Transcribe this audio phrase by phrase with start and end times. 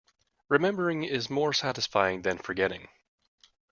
[0.49, 2.87] Remembering is more satisfying than forgetting.